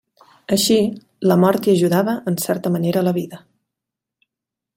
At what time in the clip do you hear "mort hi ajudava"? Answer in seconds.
1.43-2.17